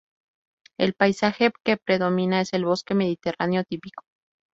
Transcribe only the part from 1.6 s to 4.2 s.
que predomina es el bosque mediterráneo típico.